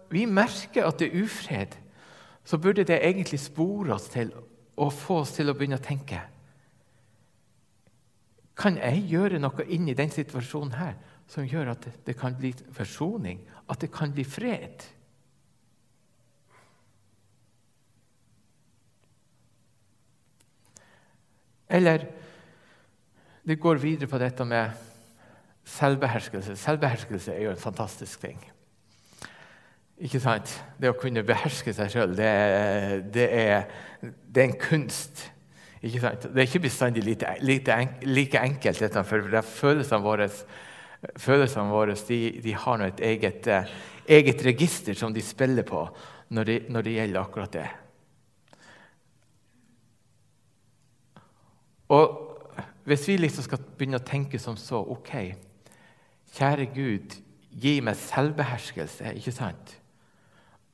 vi 0.09 0.25
merker 0.25 0.87
at 0.87 0.97
det 0.99 1.11
er 1.11 1.23
ufred, 1.23 1.75
så 2.43 2.57
burde 2.57 2.87
det 2.87 2.97
egentlig 3.05 3.39
spore 3.39 3.93
oss 3.93 4.07
til 4.09 4.31
å 4.81 4.87
få 4.89 5.19
oss 5.21 5.35
til 5.35 5.51
å 5.51 5.53
begynne 5.53 5.77
å 5.77 5.83
tenke 5.83 6.23
Kan 8.57 8.79
jeg 8.81 9.03
gjøre 9.09 9.39
noe 9.41 9.65
inn 9.73 9.87
i 9.89 9.95
den 9.97 10.09
situasjonen 10.13 10.73
her 10.75 10.97
som 11.29 11.45
gjør 11.47 11.71
at 11.73 11.85
det 12.05 12.13
kan 12.19 12.33
bli 12.37 12.51
forsoning, 12.75 13.39
at 13.69 13.81
det 13.81 13.89
kan 13.93 14.11
bli 14.13 14.25
fred? 14.27 14.83
Eller 21.71 22.05
det 23.47 23.57
går 23.61 23.79
videre 23.81 24.11
på 24.11 24.19
dette 24.21 24.45
med 24.45 24.75
selvbeherskelse. 25.65 26.57
Selvbeherskelse 26.59 27.33
er 27.33 27.47
jo 27.47 27.53
en 27.55 27.63
fantastisk 27.63 28.27
ting. 28.27 28.41
Ikke 30.01 30.21
sant? 30.21 30.49
Det 30.81 30.89
å 30.89 30.97
kunne 30.97 31.21
beherske 31.25 31.73
seg 31.77 31.91
sjøl, 31.93 32.15
det, 32.17 32.31
det, 33.13 33.27
det, 34.01 34.41
er 34.41 34.47
en 34.47 34.55
kunst. 34.57 35.27
Ikke 35.81 36.01
sant? 36.01 36.23
Det 36.25 36.41
er 36.41 36.47
ikke 36.47 36.63
bestandig 36.63 37.03
like, 37.05 38.39
enkelt, 38.41 38.81
dette, 38.81 39.03
for 39.05 39.27
det 39.29 39.43
følelsene 39.45 40.01
våre, 40.01 40.25
følelsene 41.21 41.69
våre 41.69 41.97
de, 42.07 42.17
de 42.41 42.55
har 42.63 42.85
et 42.87 43.03
eget, 43.11 43.49
eget, 44.09 44.41
register 44.45 44.97
som 44.97 45.13
de 45.13 45.21
spiller 45.25 45.67
på 45.67 45.83
når 46.33 46.49
det, 46.49 46.57
når 46.73 46.87
det 46.87 46.95
gjelder 46.95 47.21
akkurat 47.21 47.53
det. 47.59 47.67
Og 51.91 52.07
hvis 52.89 53.05
vi 53.05 53.19
liksom 53.19 53.45
skal 53.45 53.61
begynne 53.77 53.99
å 54.01 54.07
tenke 54.07 54.39
som 54.41 54.57
så 54.57 54.79
OK, 54.95 55.13
kjære 56.33 56.69
Gud, 56.73 57.19
gi 57.51 57.75
meg 57.85 57.99
selvbeherskelse, 57.99 59.13
ikke 59.19 59.35
sant? 59.35 59.75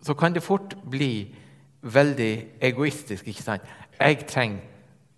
Så 0.04 0.14
kan 0.14 0.34
det 0.34 0.46
fort 0.46 0.76
bli 0.86 1.36
veldig 1.82 2.34
egoistisk. 2.62 3.28
ikke 3.28 3.44
sant? 3.44 3.62
Jeg 4.00 4.28
trenger 4.30 4.62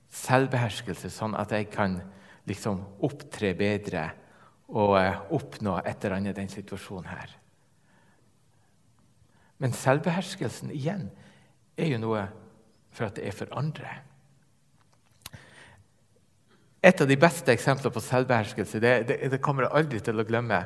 selvbeherskelse, 0.10 1.12
sånn 1.14 1.36
at 1.38 1.52
jeg 1.54 1.70
kan 1.74 2.00
liksom 2.50 2.82
opptre 3.06 3.54
bedre 3.58 4.08
og 4.70 4.96
eh, 5.00 5.22
oppnå 5.36 5.80
et 5.84 6.04
eller 6.04 6.18
annet 6.18 6.38
i 6.38 6.42
den 6.42 6.52
situasjonen 6.52 7.10
her. 7.10 7.34
Men 9.60 9.74
selvbeherskelsen 9.76 10.72
igjen 10.72 11.10
er 11.78 11.92
jo 11.94 12.00
noe 12.02 12.24
for 12.96 13.10
at 13.10 13.18
det 13.18 13.28
er 13.28 13.36
for 13.36 13.52
andre. 13.60 13.90
Et 16.80 17.02
av 17.02 17.10
de 17.10 17.18
beste 17.20 17.52
eksemplene 17.52 17.92
på 17.92 18.04
selvbeherskelse 18.04 18.80
det, 18.80 18.94
det, 19.10 19.18
det 19.34 19.42
kommer 19.44 19.68
jeg 19.68 19.76
aldri 19.82 20.00
til 20.04 20.22
å 20.22 20.26
glemme 20.26 20.62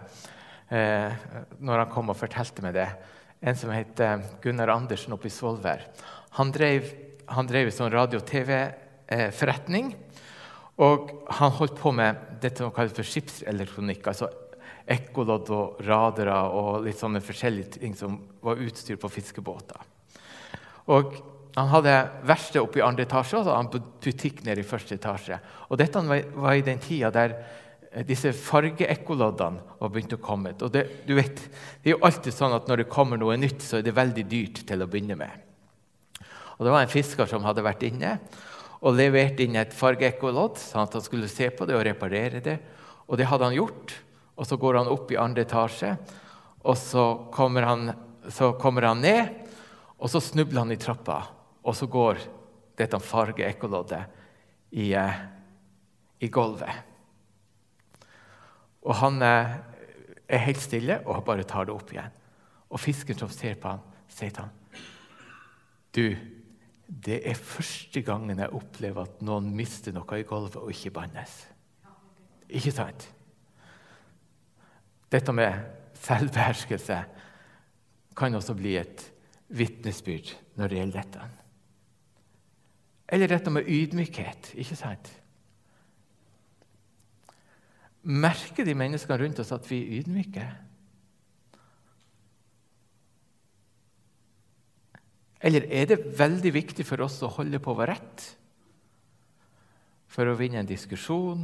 eh, 0.69 1.23
når 1.57 1.83
han 1.83 1.91
kom 1.91 2.13
og 2.13 2.19
fortalte 2.19 2.63
meg 2.65 2.77
det 2.77 2.87
en 3.43 3.57
som 3.59 3.71
heter 3.75 4.21
Gunnar 4.41 4.71
Andersen 4.71 5.13
oppe 5.15 5.27
i 5.27 5.33
Svolvær. 5.33 5.83
Han 6.39 6.51
drev, 6.55 6.87
han 7.27 7.47
drev 7.47 7.67
en 7.67 7.75
sånn 7.75 7.91
radio- 7.91 8.21
og 8.21 8.27
TV-forretning. 8.29 9.91
Og 10.83 11.11
han 11.37 11.51
holdt 11.59 11.75
på 11.77 11.91
med 11.93 12.39
dette 12.41 12.63
som 12.63 12.71
kalles 12.73 12.95
for 12.95 13.05
skipselektronikk. 13.05 14.07
altså 14.07 14.29
Ekkolodd 14.87 15.51
og 15.53 15.83
radere 15.85 16.37
og 16.55 16.83
litt 16.87 16.99
sånne 16.99 17.21
forskjellige 17.23 17.79
ting 17.83 17.93
som 17.95 18.17
var 18.41 18.59
utstyr 18.63 18.97
på 18.97 19.11
fiskebåter. 19.11 19.79
Og 20.87 21.21
Han 21.55 21.67
hadde 21.69 22.09
verksted 22.25 22.63
oppe 22.63 22.79
i 22.79 22.81
andre 22.81 23.03
etasje 23.05 23.37
og 23.37 23.43
så 23.45 23.53
hadde 23.53 23.57
han 23.77 23.83
butikk 24.01 24.39
nede 24.41 24.63
i 24.63 24.65
første 24.65 24.95
etasje. 24.95 25.37
Og 25.69 25.77
Dette 25.77 26.01
var 26.01 26.53
i 26.55 26.65
den 26.65 26.79
tida 26.81 27.11
der 27.13 27.35
Eh, 27.37 27.62
disse 28.07 28.31
fargeekkoloddene 28.33 29.77
var 29.77 29.91
begynt 29.93 30.15
å 30.15 30.21
komme. 30.21 30.55
Og 30.65 30.71
det, 30.73 30.87
du 31.05 31.13
vet, 31.17 31.37
det 31.83 31.91
er 31.91 31.95
jo 31.95 32.05
alltid 32.07 32.33
sånn 32.33 32.55
at 32.55 32.69
Når 32.69 32.81
det 32.81 32.91
kommer 32.91 33.19
noe 33.21 33.37
nytt, 33.37 33.61
så 33.61 33.77
er 33.77 33.85
det 33.85 33.93
veldig 33.93 34.23
dyrt 34.29 34.63
til 34.65 34.81
å 34.81 34.87
begynne 34.89 35.17
med. 35.19 35.29
Og 36.57 36.65
Det 36.65 36.73
var 36.73 36.85
en 36.85 36.91
fisker 36.91 37.29
som 37.29 37.45
hadde 37.45 37.65
vært 37.65 37.85
inne 37.85 38.17
og 38.83 38.97
levert 38.97 39.39
inn 39.39 39.55
et 39.55 39.75
fargeekkolodd, 39.75 40.57
sånn 40.59 40.83
at 40.83 40.97
han 40.97 41.03
skulle 41.05 41.29
se 41.31 41.47
på 41.55 41.67
det 41.69 41.77
og 41.77 41.85
reparere 41.87 42.41
det. 42.43 42.57
Og 43.07 43.15
det 43.19 43.29
hadde 43.29 43.47
han 43.47 43.55
gjort. 43.55 43.93
Og 44.35 44.47
Så 44.49 44.57
går 44.59 44.81
han 44.81 44.91
opp 44.91 45.11
i 45.13 45.19
andre 45.19 45.45
etasje, 45.45 45.93
og 46.63 46.77
så 46.79 47.03
kommer 47.31 47.67
han, 47.67 47.93
så 48.31 48.53
kommer 48.59 48.89
han 48.89 49.03
ned. 49.03 49.29
Og 49.99 50.09
så 50.11 50.19
snubler 50.19 50.65
han 50.65 50.73
i 50.73 50.79
trappa, 50.79 51.21
og 51.63 51.75
så 51.77 51.87
går 51.87 52.19
dette 52.75 52.99
fargeekkoloddet 52.99 54.01
i, 54.71 54.93
eh, 54.93 55.21
i 56.19 56.27
gulvet. 56.27 56.92
Og 58.83 58.95
han 58.99 59.21
er 59.23 60.43
helt 60.43 60.61
stille 60.61 60.99
og 61.05 61.23
bare 61.27 61.45
tar 61.47 61.67
det 61.67 61.75
opp 61.75 61.91
igjen. 61.93 62.13
Og 62.73 62.81
fisken 62.81 63.17
som 63.19 63.31
ser 63.31 63.55
på 63.61 63.71
han, 63.71 63.83
sier 64.11 64.33
til 64.33 64.45
han, 64.45 64.59
Du, 65.93 66.15
det 66.87 67.19
er 67.29 67.37
første 67.37 68.01
gangen 68.01 68.39
jeg 68.39 68.53
opplever 68.53 69.05
at 69.05 69.21
noen 69.21 69.51
mister 69.55 69.93
noe 69.93 70.17
i 70.19 70.25
gulvet 70.27 70.57
og 70.57 70.71
ikke 70.73 70.91
bannes. 70.97 71.35
Ikke 72.49 72.73
sant? 72.73 73.05
Dette 75.13 75.33
med 75.33 75.53
selvbeherskelse 76.01 76.97
kan 78.17 78.35
også 78.35 78.55
bli 78.57 78.75
et 78.77 79.05
vitnesbyrd 79.53 80.33
når 80.57 80.69
det 80.69 80.79
gjelder 80.79 81.01
dette. 81.01 81.27
Eller 83.13 83.29
dette 83.29 83.53
med 83.53 83.69
ydmykhet. 83.69 84.53
ikke 84.57 84.75
sant? 84.75 85.11
Merker 88.03 88.67
de 88.67 88.75
menneskene 88.75 89.19
rundt 89.21 89.39
oss 89.39 89.53
at 89.55 89.67
vi 89.69 89.79
er 89.79 89.99
ydmyke? 90.01 90.45
Eller 95.43 95.67
er 95.71 95.89
det 95.91 95.99
veldig 96.19 96.53
viktig 96.55 96.85
for 96.87 97.03
oss 97.03 97.19
å 97.23 97.31
holde 97.31 97.59
på 97.63 97.75
vår 97.75 97.91
rett? 97.91 98.25
For 100.11 100.29
å 100.29 100.35
vinne 100.39 100.61
en 100.61 100.69
diskusjon? 100.69 101.43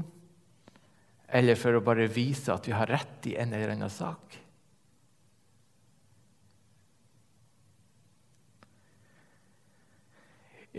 Eller 1.30 1.60
for 1.60 1.76
å 1.76 1.84
bare 1.84 2.08
vise 2.12 2.54
at 2.54 2.68
vi 2.68 2.76
har 2.76 2.88
rett 2.90 3.28
i 3.30 3.36
en 3.40 3.52
eller 3.54 3.76
annen 3.76 3.92
sak? 3.92 4.40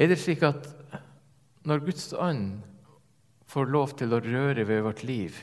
Er 0.01 0.09
det 0.09 0.21
slik 0.23 0.43
at 0.47 0.69
når 1.69 1.85
Guds 1.85 2.11
ånd 2.17 2.61
får 3.51 3.69
lov 3.69 3.93
til 3.99 4.15
å 4.15 4.23
røre 4.23 4.65
ved 4.65 4.85
vårt 4.87 5.03
liv, 5.05 5.37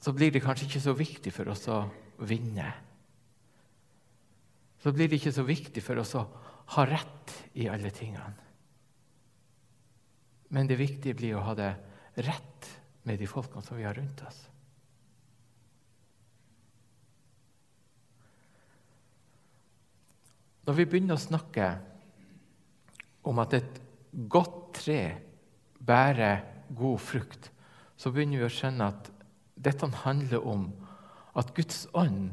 så 0.00 0.12
blir 0.16 0.32
det 0.32 0.42
kanskje 0.44 0.66
ikke 0.68 0.84
så 0.84 0.94
viktig 0.96 1.32
for 1.34 1.52
oss 1.52 1.66
å 1.68 1.82
vinne. 2.24 2.68
Så 4.80 4.92
blir 4.96 5.10
det 5.10 5.20
ikke 5.20 5.34
så 5.36 5.44
viktig 5.44 5.82
for 5.84 6.00
oss 6.00 6.14
å 6.16 6.24
ha 6.76 6.84
rett 6.88 7.34
i 7.60 7.68
alle 7.68 7.90
tingene. 7.92 8.48
Men 10.50 10.70
det 10.70 10.80
viktige 10.80 11.18
blir 11.18 11.36
å 11.36 11.44
ha 11.44 11.54
det 11.58 11.74
rett 12.24 12.70
med 13.06 13.20
de 13.20 13.28
folkene 13.28 13.62
som 13.62 13.76
vi 13.76 13.84
har 13.84 13.94
rundt 13.94 14.24
oss. 14.26 14.40
Når 20.66 20.76
vi 20.78 20.86
begynner 20.86 21.18
å 21.18 21.22
snakke 21.22 21.68
om 23.28 23.40
at 23.42 23.54
et 23.58 23.80
godt 24.30 24.58
tre 24.80 25.00
bærer 25.80 26.44
god 26.76 27.00
frukt, 27.02 27.50
så 28.00 28.12
begynner 28.12 28.42
vi 28.42 28.48
å 28.48 28.52
skjønne 28.54 28.90
at 28.94 29.10
dette 29.60 29.88
handler 30.04 30.46
om 30.46 30.70
at 31.38 31.52
Guds 31.56 31.84
ånd 31.96 32.30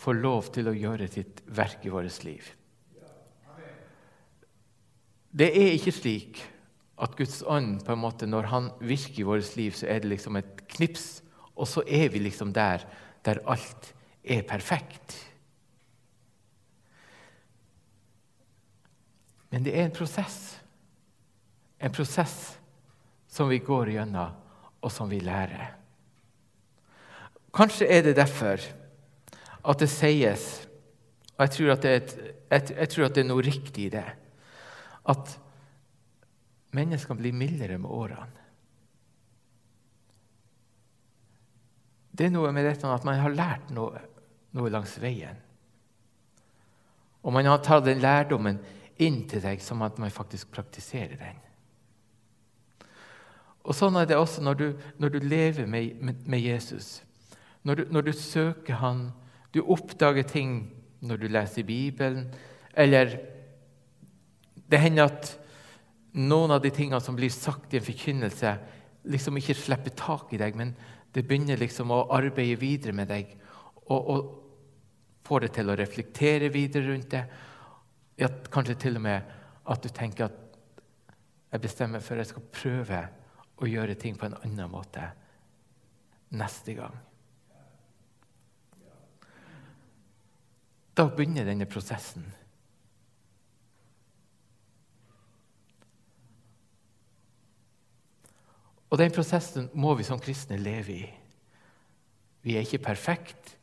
får 0.00 0.16
lov 0.16 0.48
til 0.54 0.70
å 0.70 0.76
gjøre 0.76 1.08
sitt 1.12 1.42
verk 1.52 1.84
i 1.84 1.92
vårt 1.92 2.24
liv. 2.24 2.46
Det 5.30 5.50
er 5.54 5.76
ikke 5.76 5.94
slik 5.94 6.40
at 7.00 7.14
Guds 7.16 7.40
ånd, 7.46 7.84
på 7.84 7.94
en 7.94 8.02
måte, 8.02 8.26
når 8.28 8.48
han 8.50 8.70
virker 8.80 9.22
i 9.22 9.28
vårt 9.28 9.54
liv, 9.56 9.76
så 9.76 9.86
er 9.88 10.02
det 10.02 10.10
liksom 10.10 10.36
et 10.40 10.64
knips, 10.74 11.22
og 11.54 11.68
så 11.68 11.84
er 11.86 12.10
vi 12.12 12.24
liksom 12.24 12.52
der 12.56 12.84
der 13.24 13.42
alt 13.44 13.92
er 14.24 14.42
perfekt. 14.48 15.16
Men 19.50 19.64
det 19.66 19.74
er 19.76 19.84
en 19.84 19.96
prosess. 19.96 20.60
En 21.80 21.92
prosess 21.92 22.56
som 23.28 23.48
vi 23.48 23.58
går 23.64 23.92
gjennom, 23.96 24.32
og 24.80 24.92
som 24.92 25.10
vi 25.10 25.20
lærer. 25.20 25.79
Kanskje 27.54 27.88
er 27.90 28.04
det 28.06 28.16
derfor 28.18 28.62
at 29.60 29.82
det 29.82 29.90
sies, 29.92 30.66
og 31.36 31.46
jeg 31.46 31.54
tror 31.56 31.72
at 31.74 31.82
det 31.84 31.90
er, 31.90 32.02
et, 32.50 32.70
jeg, 32.76 32.88
tror 32.92 33.06
at 33.06 33.14
det 33.16 33.24
er 33.24 33.30
noe 33.30 33.44
riktig 33.44 33.86
i 33.88 33.92
det, 33.94 34.06
at 35.10 35.34
menneskene 36.76 37.18
blir 37.18 37.34
mildere 37.34 37.78
med 37.80 37.90
årene. 37.90 38.46
Det 42.10 42.26
er 42.26 42.34
noe 42.34 42.50
med 42.52 42.66
dette 42.68 42.88
at 42.90 43.06
man 43.06 43.20
har 43.22 43.32
lært 43.32 43.70
noe, 43.72 44.00
noe 44.52 44.72
langs 44.72 44.96
veien. 45.00 45.38
Og 47.24 47.32
man 47.32 47.48
har 47.48 47.62
tatt 47.64 47.86
den 47.86 48.02
lærdommen 48.02 48.58
inn 49.00 49.22
til 49.28 49.42
deg 49.44 49.62
som 49.64 49.80
at 49.86 49.98
man 50.00 50.12
faktisk 50.12 50.50
praktiserer 50.52 51.16
den. 51.16 51.38
Og 53.64 53.76
Sånn 53.76 53.96
er 54.00 54.08
det 54.08 54.18
også 54.18 54.42
når 54.44 54.58
du, 54.58 54.66
når 55.00 55.14
du 55.14 55.18
lever 55.24 55.68
med, 55.68 55.96
med, 56.00 56.20
med 56.28 56.44
Jesus. 56.44 57.00
Når 57.62 57.74
du, 57.74 57.82
når 57.92 58.06
du, 58.06 58.12
søker 58.16 58.80
Han, 58.80 59.10
du 59.52 59.60
oppdager 59.62 60.24
ting 60.28 60.70
når 61.00 61.16
du 61.16 61.28
leser 61.28 61.64
Bibelen, 61.64 62.28
eller 62.76 63.16
det 64.70 64.80
hender 64.80 65.08
at 65.08 65.30
noen 66.12 66.52
av 66.54 66.60
de 66.62 66.70
tingene 66.74 67.00
som 67.02 67.16
blir 67.16 67.32
sagt 67.32 67.74
i 67.74 67.80
en 67.80 67.86
forkynnelse, 67.86 68.52
liksom 69.10 69.38
ikke 69.40 69.56
slipper 69.56 69.94
tak 69.96 70.34
i 70.34 70.40
deg, 70.40 70.56
men 70.58 70.74
det 71.14 71.24
begynner 71.26 71.58
liksom 71.58 71.90
å 71.94 72.04
arbeide 72.14 72.60
videre 72.60 72.94
med 72.94 73.08
deg 73.10 73.32
og, 73.88 73.98
og 73.98 74.20
får 75.26 75.46
deg 75.46 75.54
til 75.56 75.72
å 75.72 75.78
reflektere 75.78 76.50
videre 76.52 76.90
rundt 76.90 77.10
det. 77.14 77.24
Ja, 78.20 78.28
kanskje 78.52 78.78
til 78.78 78.98
og 79.00 79.04
med 79.06 79.36
at 79.70 79.82
du 79.82 79.88
tenker 79.94 80.28
at 80.28 80.38
jeg 81.50 81.64
bestemmer 81.64 82.02
for 82.04 82.14
at 82.14 82.26
jeg 82.26 82.32
skal 82.34 82.50
prøve 82.54 83.00
å 83.60 83.68
gjøre 83.68 83.96
ting 83.98 84.16
på 84.18 84.28
en 84.28 84.36
annen 84.44 84.70
måte 84.70 85.08
neste 86.38 86.76
gang. 86.78 86.94
Da 91.00 91.06
begynner 91.08 91.46
denne 91.48 91.64
prosessen. 91.64 92.26
Og 98.90 98.98
den 99.00 99.14
prosessen 99.14 99.70
må 99.72 99.94
vi 99.96 100.04
som 100.04 100.20
kristne 100.20 100.58
leve 100.60 100.92
i. 100.92 101.06
Vi 102.44 102.56
er 102.56 102.66
ikke 102.66 102.82
perfekte, 102.90 103.56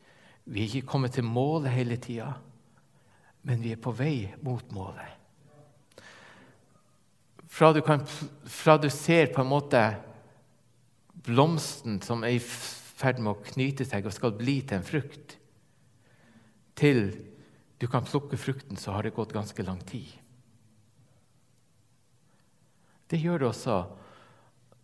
vi 0.50 0.64
er 0.64 0.66
ikke 0.66 0.90
kommet 0.90 1.14
til 1.14 1.28
målet 1.28 1.70
hele 1.76 2.00
tida, 2.02 2.32
men 3.46 3.62
vi 3.62 3.70
er 3.76 3.78
på 3.86 3.94
vei 3.94 4.32
mot 4.42 4.74
målet. 4.74 5.14
Fra 7.46 7.70
du, 7.76 7.84
kan, 7.86 8.02
fra 8.50 8.80
du 8.82 8.90
ser 8.90 9.30
på 9.30 9.44
en 9.44 9.52
måte 9.54 9.84
blomsten 11.28 12.02
som 12.02 12.26
er 12.26 12.40
i 12.40 12.42
ferd 12.42 13.22
med 13.22 13.36
å 13.36 13.50
knyte 13.52 13.86
seg 13.86 14.10
og 14.10 14.16
skal 14.16 14.34
bli 14.34 14.58
til 14.66 14.80
en 14.80 14.90
frukt, 14.90 15.38
til 16.78 17.27
du 17.78 17.86
kan 17.86 18.04
plukke 18.04 18.36
frukten, 18.36 18.76
så 18.76 18.92
har 18.92 19.02
det 19.02 19.14
gått 19.14 19.32
ganske 19.32 19.62
lang 19.62 19.80
tid. 19.86 20.10
Det 23.08 23.20
gjør 23.22 23.38
det 23.38 23.48
også 23.48 23.76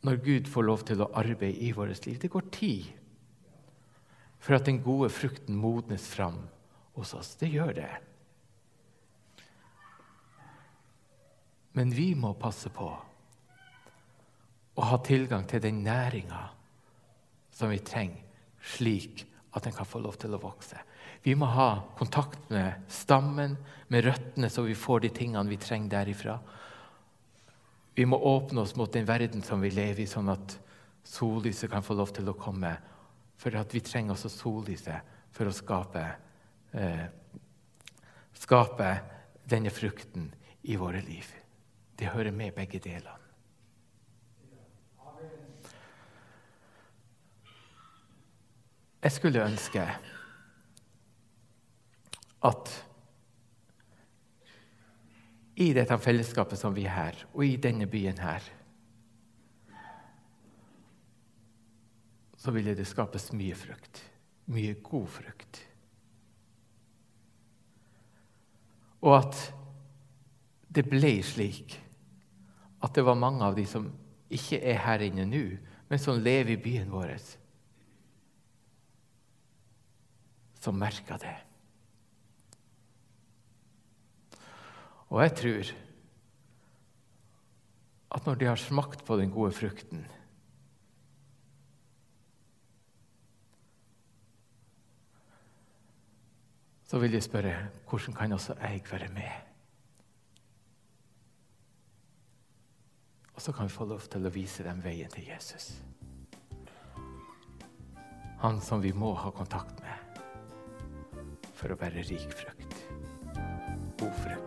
når 0.04 0.20
Gud 0.24 0.48
får 0.48 0.66
lov 0.68 0.84
til 0.88 1.02
å 1.02 1.10
arbeide 1.16 1.64
i 1.64 1.72
vårt 1.76 2.06
liv. 2.06 2.18
Det 2.20 2.30
går 2.32 2.48
tid 2.54 2.86
for 4.38 4.56
at 4.56 4.66
den 4.68 4.82
gode 4.84 5.10
frukten 5.12 5.56
modnes 5.56 6.06
fram 6.08 6.42
hos 6.94 7.14
oss. 7.16 7.34
Det 7.40 7.48
gjør 7.52 7.72
det. 7.76 7.90
Men 11.74 11.90
vi 11.90 12.12
må 12.14 12.34
passe 12.38 12.70
på 12.70 12.88
å 14.74 14.88
ha 14.90 14.98
tilgang 15.02 15.46
til 15.50 15.62
den 15.64 15.82
næringa 15.86 16.42
som 17.54 17.70
vi 17.72 17.80
trenger, 17.82 18.20
slik 18.74 19.24
at 19.54 19.66
den 19.66 19.74
kan 19.74 19.86
få 19.86 20.00
lov 20.02 20.18
til 20.20 20.34
å 20.34 20.42
vokse. 20.42 20.78
Vi 21.24 21.32
må 21.34 21.46
ha 21.48 21.82
kontakt 21.96 22.50
med 22.52 22.82
stammen, 22.92 23.56
med 23.88 24.04
røttene, 24.04 24.50
så 24.52 24.62
vi 24.66 24.74
får 24.76 25.06
de 25.06 25.10
tingene 25.16 25.48
vi 25.48 25.56
trenger 25.56 25.94
derifra. 25.94 26.34
Vi 27.96 28.04
må 28.04 28.18
åpne 28.18 28.60
oss 28.60 28.74
mot 28.76 28.92
den 28.92 29.06
verden 29.08 29.40
som 29.42 29.64
vi 29.64 29.70
lever 29.72 30.02
i, 30.04 30.08
sånn 30.10 30.28
at 30.28 30.58
sollyset 31.08 31.72
kan 31.72 31.84
få 31.86 31.96
lov 31.96 32.12
til 32.12 32.28
å 32.28 32.36
komme. 32.36 32.74
For 33.40 33.56
at 33.56 33.72
vi 33.72 33.80
trenger 33.80 34.12
også 34.12 34.34
sollyset 34.34 35.16
for 35.32 35.48
å 35.48 35.56
skape, 35.56 36.04
eh, 36.76 37.06
skape 38.36 38.92
denne 39.48 39.72
frukten 39.72 40.28
i 40.68 40.76
våre 40.76 41.00
liv. 41.08 41.24
Det 41.96 42.12
hører 42.12 42.36
med 42.36 42.52
begge 42.52 42.84
delene. 42.84 43.20
Jeg 49.00 49.12
skulle 49.12 49.48
ønske 49.48 49.88
at 52.44 52.72
i 55.54 55.70
dette 55.76 55.96
fellesskapet 56.02 56.58
som 56.58 56.74
vi 56.74 56.84
er 56.88 56.96
her, 56.96 57.20
og 57.32 57.44
i 57.46 57.56
denne 57.62 57.86
byen 57.90 58.18
her, 58.18 58.44
så 62.36 62.52
ville 62.52 62.74
det 62.76 62.84
skapes 62.88 63.30
mye 63.32 63.56
frukt. 63.56 64.02
Mye 64.52 64.74
god 64.84 65.06
frukt. 65.08 65.60
Og 69.04 69.14
at 69.16 69.38
det 70.74 70.84
ble 70.90 71.14
slik 71.24 71.78
at 72.84 72.92
det 72.96 73.04
var 73.06 73.16
mange 73.16 73.46
av 73.46 73.56
de 73.56 73.64
som 73.68 73.86
ikke 74.34 74.58
er 74.60 74.82
her 74.84 75.06
inne 75.06 75.24
nå, 75.28 75.44
men 75.88 76.00
som 76.00 76.20
lever 76.20 76.56
i 76.56 76.60
byen 76.60 76.92
vår, 76.92 77.14
som 80.60 80.76
merka 80.80 81.16
det. 81.20 81.36
Og 85.12 85.22
jeg 85.22 85.34
tror 85.40 85.72
at 88.14 88.26
når 88.26 88.38
de 88.40 88.46
har 88.46 88.60
smakt 88.60 89.04
på 89.04 89.16
den 89.18 89.32
gode 89.34 89.52
frukten 89.52 90.06
Så 96.84 97.00
vil 97.02 97.16
jeg 97.16 97.24
spørre 97.26 97.54
hvordan 97.88 98.14
kan 98.14 98.32
også 98.32 98.54
jeg 98.60 98.82
være 98.90 99.08
med? 99.08 99.30
Og 103.34 103.42
så 103.42 103.52
kan 103.52 103.64
vi 103.64 103.74
få 103.74 103.84
lov 103.84 104.00
til 104.00 104.26
å 104.26 104.30
vise 104.30 104.62
dem 104.62 104.84
veien 104.84 105.10
til 105.10 105.26
Jesus. 105.26 105.72
Han 108.44 108.60
som 108.60 108.82
vi 108.82 108.92
må 108.92 109.14
ha 109.18 109.34
kontakt 109.34 109.82
med 109.82 110.22
for 111.54 111.72
å 111.72 111.80
bære 111.80 112.06
rik 112.06 112.30
frukt. 112.44 112.80
God 113.98 114.18
frukt. 114.22 114.43